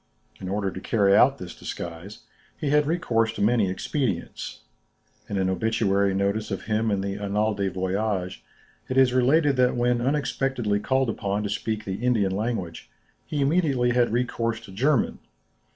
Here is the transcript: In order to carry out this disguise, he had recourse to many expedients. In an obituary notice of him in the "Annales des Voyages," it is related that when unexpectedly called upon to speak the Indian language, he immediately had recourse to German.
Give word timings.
In 0.39 0.49
order 0.49 0.71
to 0.71 0.79
carry 0.81 1.15
out 1.15 1.37
this 1.37 1.53
disguise, 1.53 2.21
he 2.57 2.71
had 2.71 2.87
recourse 2.87 3.33
to 3.33 3.41
many 3.43 3.69
expedients. 3.69 4.61
In 5.29 5.37
an 5.37 5.47
obituary 5.47 6.15
notice 6.15 6.49
of 6.49 6.63
him 6.63 6.89
in 6.89 7.01
the 7.01 7.19
"Annales 7.19 7.55
des 7.57 7.69
Voyages," 7.69 8.39
it 8.89 8.97
is 8.97 9.13
related 9.13 9.57
that 9.57 9.75
when 9.77 10.01
unexpectedly 10.01 10.79
called 10.79 11.11
upon 11.11 11.43
to 11.43 11.49
speak 11.49 11.85
the 11.85 12.03
Indian 12.03 12.35
language, 12.35 12.89
he 13.27 13.41
immediately 13.41 13.91
had 13.91 14.09
recourse 14.11 14.59
to 14.61 14.71
German. 14.71 15.19